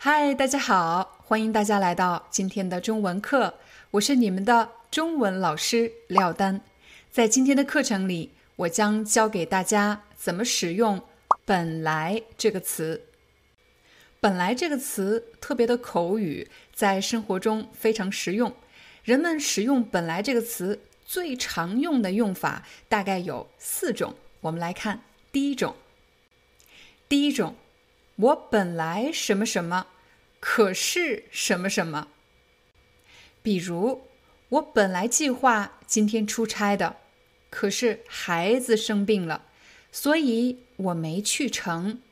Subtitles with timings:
[0.00, 3.54] 嗨，大家好，欢迎大家来到今天的中文课，
[3.90, 6.60] 我是你们的中文老师廖丹。
[7.10, 11.02] 在今天的课程里，我将教给大家怎么使用
[11.44, 13.06] “本来”这个词。
[14.20, 18.54] 本来这个词特别的口语，在生活中非常实用。
[19.02, 24.14] 人们使用“本来”这个词最常用的用法大概有四种。
[24.42, 25.00] 我们来看
[25.32, 25.74] 第一种。
[27.08, 27.56] 第一种。
[28.20, 29.86] 我本来什么什么，
[30.40, 32.08] 可是什么什么。
[33.42, 34.08] 比如，
[34.48, 36.96] 我本来计划今天出差的，
[37.48, 39.44] 可是孩子生病了，
[39.92, 42.02] 所以我没去成。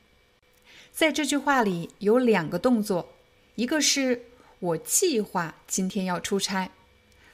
[0.92, 3.12] 在这句话里有两个动作，
[3.56, 4.27] 一个是
[4.60, 6.70] 我计划今天要出差，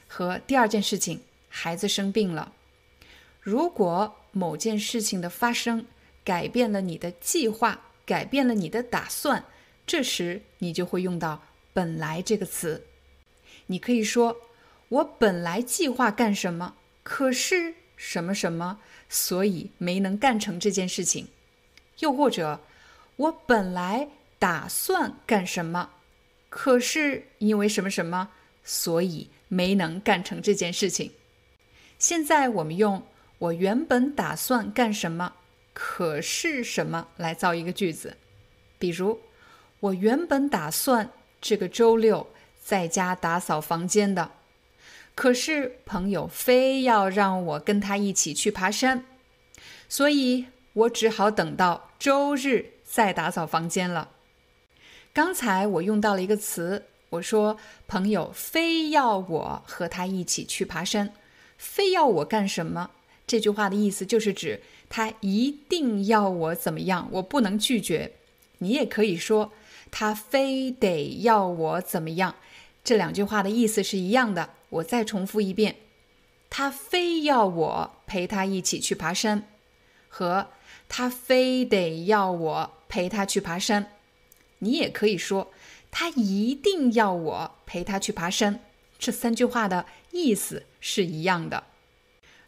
[0.07, 2.53] 和第二件事情孩子生病了。
[3.39, 5.85] 如果某件事情的发生
[6.23, 7.79] 改变了你的计划。
[8.05, 9.45] 改变了你的打算，
[9.85, 12.85] 这时你就会用到“本来”这个词。
[13.67, 14.37] 你可以说
[14.89, 21.27] ：“我本来计划干什么，可是什么什么，所以没能干成这件事情。”
[21.99, 22.59] 又或者
[23.15, 24.09] ：“我本来
[24.39, 25.91] 打算干什么，
[26.49, 28.31] 可是因为什么什么，
[28.63, 31.11] 所以没能干成这件事情。”
[31.97, 33.07] 现在我们用
[33.39, 35.35] “我原本打算干什么”。
[35.73, 38.17] 可是什么来造一个句子？
[38.77, 39.19] 比如，
[39.79, 41.09] 我原本打算
[41.41, 42.27] 这个周六
[42.61, 44.31] 在家打扫房间的，
[45.15, 49.05] 可是朋友非要让我跟他一起去爬山，
[49.89, 54.09] 所以我只好等到周日再打扫房间了。
[55.13, 57.57] 刚才我用到了一个词，我说
[57.87, 61.13] 朋友非要我和他一起去爬山，
[61.57, 62.91] 非要我干什么？
[63.33, 68.11] 这句话的意思就是指他一定要我怎么样，我不能拒绝。
[68.59, 69.51] 你也可以说
[69.89, 72.35] 他非得要我怎么样。
[72.83, 74.51] 这两句话的意思是一样的。
[74.69, 75.77] 我再重复一遍：
[76.51, 79.47] 他非要我陪他一起去爬山，
[80.09, 80.49] 和
[80.87, 83.93] 他非得要我陪他去爬山。
[84.59, 85.51] 你也可以说
[85.89, 88.59] 他一定要我陪他去爬山。
[88.99, 91.63] 这三句话的意思是一样的。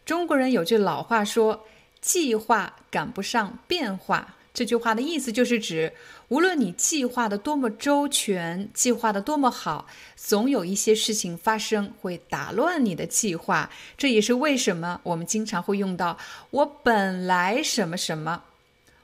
[0.06, 1.66] 中国人有句老话说
[2.00, 5.92] ：“计划赶不上变化。”这句话的意思就是指，
[6.28, 13.68] 无论你计划的多么周全，计划的多么好，总有一些事情发生会打乱你的计划。
[13.98, 16.16] 这也是为什么我们经常会用到
[16.50, 18.44] “我本来什么什么”。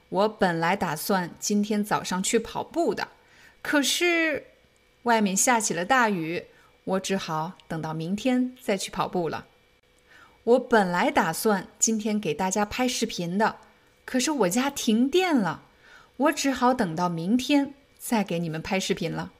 [0.07, 3.09] 我本来打算今天早上去跑步的，
[3.61, 4.45] 可是
[5.03, 6.45] 外面下起了大雨，
[6.85, 9.47] 我只好等到明天再去跑步了。
[10.45, 13.59] 我本来打算今天给大家拍视频的，
[14.03, 15.63] 可是我家停电了，
[16.17, 19.31] 我只好等到明天再给你们拍视频了。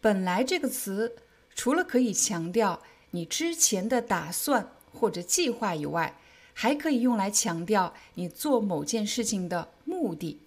[0.00, 1.16] 本来这个词
[1.56, 2.80] 除了可以强调
[3.10, 6.16] 你之前的打算或者计划以外，
[6.52, 10.40] 还可以用来强调你做某件事情的目的。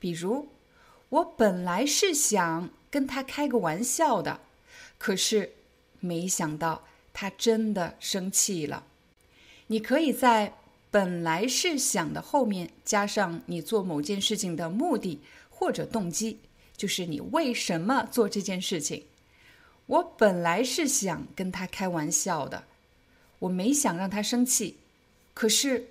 [0.00, 0.48] 比如，
[1.10, 4.40] 我本来是想跟他开个玩笑的，
[4.98, 5.52] 可是
[6.00, 6.82] 没想到
[7.12, 8.82] 他真的生气了。
[9.68, 10.54] 你可以在
[10.90, 16.40] “本来是想”的后面加上你做某件事情的目的或者动机，
[16.76, 19.04] 就是你为什么做这件事情。
[19.86, 22.64] 我本来是想跟他开玩笑的，
[23.40, 24.78] 我没想让他生气，
[25.34, 25.88] 可是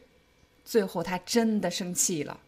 [0.63, 2.39] 最后他真的生气了。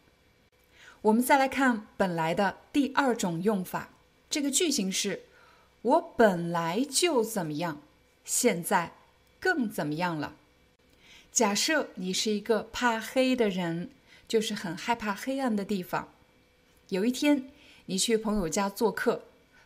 [1.02, 3.90] 我们再来看“本来”的第二种用法，
[4.28, 5.22] 这个句型是：
[5.82, 7.80] 我本来就怎么样，
[8.24, 8.92] 现在
[9.38, 10.34] 更怎么样了。
[11.36, 13.90] 假设你是一个怕黑的人，
[14.26, 16.08] 就是很害怕黑暗的地方。
[16.88, 17.50] 有一天，
[17.84, 19.24] 你去朋友家做客，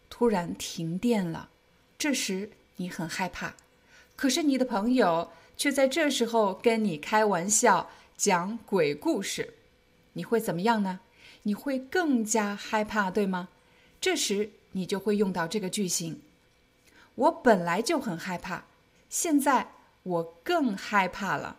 [0.08, 1.48] 突然停电了，
[1.96, 3.54] 这时你很害怕。
[4.16, 9.54] 可是你的朋友却在这时候跟你开玩笑，讲鬼故事，
[10.14, 10.98] 你会怎么样呢？
[11.44, 13.48] 你会更加害怕，对吗？
[14.00, 16.20] 这时你就会用到这个句型：
[17.14, 18.64] 我本来就很害怕，
[19.08, 19.70] 现在
[20.02, 21.58] 我更害怕了。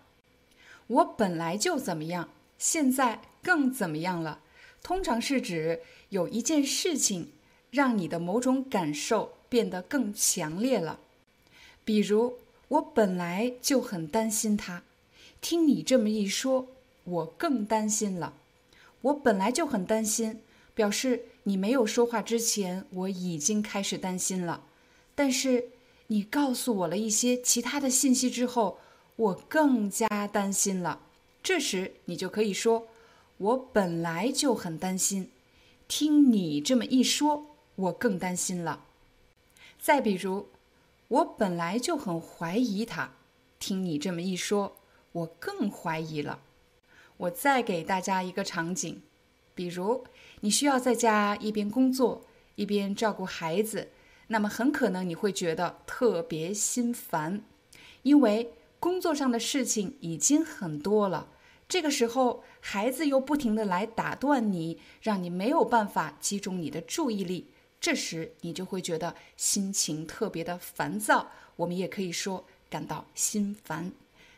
[0.88, 4.39] 我本来就怎么样，现在更怎么样了。
[4.83, 7.31] 通常是指有一件事情
[7.69, 11.00] 让你的某种感受变得更强烈了。
[11.86, 12.38] 比如，
[12.68, 14.83] 我本来就很担心他，
[15.39, 16.68] 听你这么一说，
[17.04, 18.33] 我更担心了。
[19.01, 20.42] 我本来就很担心，
[20.74, 24.63] 表示你没有说话之前，我已经开始担心了。
[25.16, 25.69] 但是
[26.07, 28.80] 你告诉我了一些其他的信息之后，
[29.15, 31.01] 我更加担心了。
[31.43, 32.87] 这时你就可以说
[33.37, 35.31] ：“我本来就很担心，
[35.87, 38.85] 听你这么一说，我更担心了。”
[39.79, 40.47] 再比如，
[41.07, 43.13] 我本来就很怀疑他，
[43.59, 44.77] 听你这么一说，
[45.11, 46.39] 我更怀疑了。
[47.17, 49.01] 我再给大家一个场景，
[49.55, 50.03] 比如
[50.41, 52.23] 你需要在家一边工作
[52.55, 53.89] 一边照顾孩子，
[54.27, 57.43] 那么很可能你会觉得特别心烦，
[58.03, 61.28] 因为工作上的事情已经很多了。
[61.69, 71.30] 这个时候，孩子又不停的来打断你，让你没有办法集中你的注意力，这时你就会觉得心情特别的烦躁。
[71.57, 73.92] 我们也可以说感到心烦。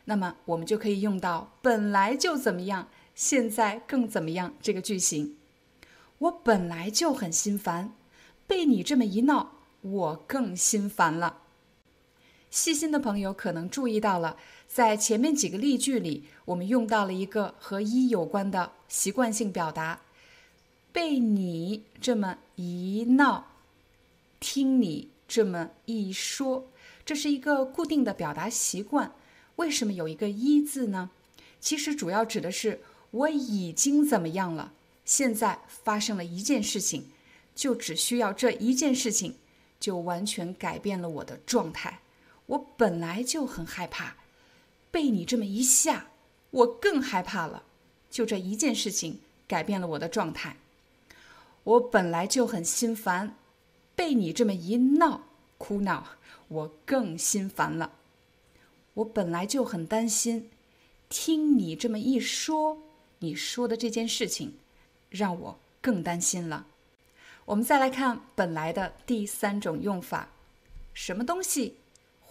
[0.03, 5.37] 那么我们就可以用到“本来就怎么样，现在更怎么样”这个句型。
[6.17, 7.95] 我本来就很心烦，
[8.45, 11.42] 被你这么一闹，我更心烦了。
[12.53, 20.01] 细心的朋友可能注意到了，在前面几个例句里，我们用到了一个和一有关的习惯性表达
[20.93, 23.47] ，“被你这么一闹，
[24.39, 26.67] 听你这么一说”，
[27.03, 29.15] 这是一个固定的表达习惯。
[29.55, 31.09] 为什么有一个“一”字呢？
[31.59, 34.73] 其实主要指的是我已经怎么样了。
[35.03, 37.07] 现在发生了一件事情，
[37.55, 39.37] 就只需要这一件事情，
[39.79, 42.01] 就完全改变了我的状态。
[42.47, 44.17] 我本来就很害怕，
[44.91, 46.07] 被你这么一下，
[46.51, 47.63] 我更害怕了。
[48.09, 50.57] 就这一件事情改变了我的状态。
[51.63, 53.35] 我本来就很心烦，
[53.95, 55.23] 被你这么一闹、
[55.57, 56.17] 哭闹，
[56.49, 57.93] 我更心烦了。
[58.95, 60.51] 我本来就很担心，
[61.09, 62.77] 听你这么一说，
[63.19, 64.53] 你说的这件事情，
[65.09, 66.67] 让我更担心了。
[67.45, 70.29] 我们再来看本来的第三种用法，
[70.93, 71.77] 什么东西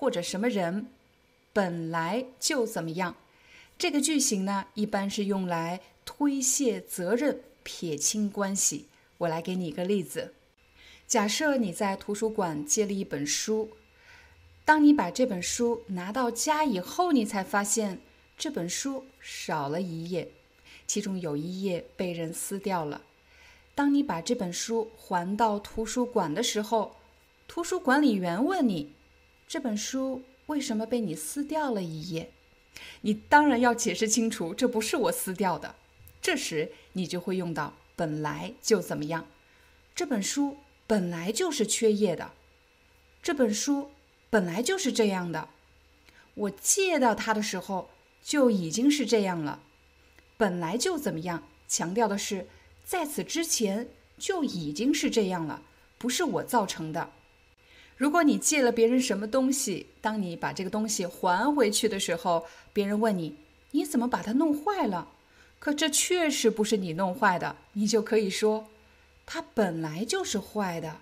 [0.02, 0.88] 或者什么人
[1.52, 3.14] 本来就怎么样？
[3.78, 8.88] 这个句型呢，一般是用来推卸责任、撇清关系。
[9.18, 10.34] 我来给你一个例子：
[11.06, 13.70] 假设你在图书馆借了一本书。
[14.64, 18.00] 当你把这本书拿到家以后，你才发现
[18.36, 20.32] 这本书少了一页，
[20.84, 23.02] 其中有一页被人撕掉了。
[23.76, 26.96] 当你把这本书还到图书馆的时候，
[27.46, 28.94] 图书管理员问你
[29.52, 32.32] ：“这本书为什么被你撕掉了一页？”
[33.02, 35.74] 你当然要解释清楚，这不是我撕掉的。
[36.22, 39.26] 这时你就会用到“本来就怎么样”，
[39.94, 40.56] 这本书
[40.86, 42.32] 本来就是缺页的，
[43.22, 43.90] 这本书。
[44.30, 45.50] 本来就是这样的，
[46.32, 47.90] 我借到它的时候
[48.22, 49.60] 就已经是这样了。
[50.38, 52.48] 本来就怎么样，强调的是
[52.82, 55.60] 在此之前就已经是这样了，
[55.98, 57.12] 不是我造成的。
[58.02, 63.36] 如果你借了别人什么东西，当你把这个东西还回去的时候，别人问你
[63.70, 65.06] 你怎么把它弄坏了，
[65.60, 68.66] 可这确实不是你弄坏的，你就可以说
[69.24, 70.96] 它本来就是坏的。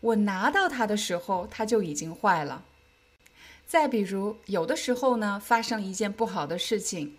[0.00, 2.64] 我拿到它的时候，它就已经坏了。
[3.64, 7.16] 再比如，有的时候呢，发生一件不好的事情，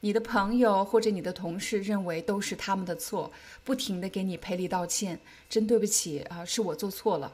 [0.00, 3.32] 你的朋友或者你的同事认为都是他们的错，
[3.64, 7.32] 不停的给你赔礼道歉，真对不起啊，是我做错了。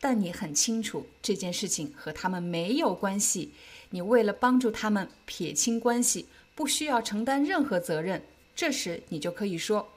[0.00, 3.52] 但你很清楚这件事情和他们没有关系，
[3.90, 8.22] 你为了帮助他们撇清关系，不需要承担任何责任。
[8.54, 9.88] 这时你就可以说，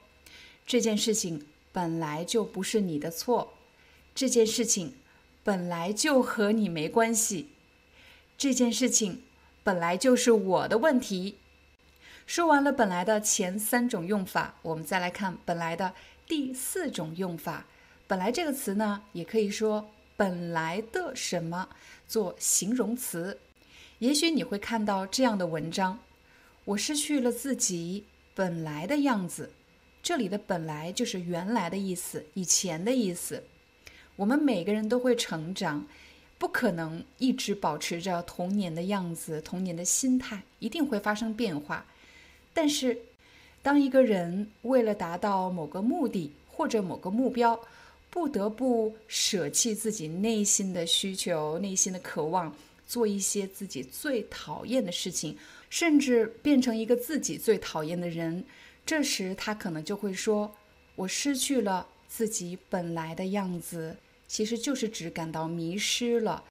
[0.66, 3.54] 这件事情本来就不是你的错。
[4.14, 4.94] 这件事情
[5.44, 7.50] 本来就和你没关系，
[8.36, 9.22] 这件事情
[9.62, 11.36] 本来就是我的问题。
[12.26, 15.94] 说完了本来的前三种用法，我们再来看本来的
[16.26, 17.66] 第四种用法。
[18.10, 21.68] 本来这个词呢，也可以说本来的什么
[22.08, 23.38] 做形容词。
[24.00, 25.96] 也许你会看到这样的文章：
[26.64, 28.02] 我失去了自己
[28.34, 29.52] 本来的样子。
[30.02, 33.44] 这里的本来就是原来的意思，以前的意思。
[34.16, 35.86] 我们每个人都会成长，
[36.36, 41.86] 不可能一直保持着童年的样子、童年的心态，一定会发生变化。
[42.52, 42.98] 但是，
[43.62, 47.60] 当一个人为了达到某个目的或者某个目标，
[48.10, 52.54] 不得不舍弃自己内心的需求、内心的渴望，
[52.86, 55.38] 做一些自己最讨厌的事情，
[55.70, 58.44] 甚至变成一个自己最讨厌的人。
[58.84, 60.52] 这时他可能就会说
[60.96, 66.44] ：“我失去了自己本来的样子。”其实就是指感到迷失了。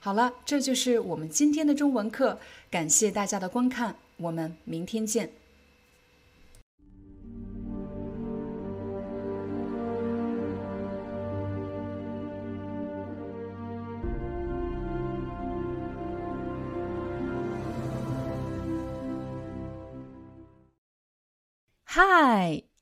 [0.00, 2.38] 好了，这就是我们今天的中文课，
[2.70, 5.32] 感谢大家的观看，我们明天见。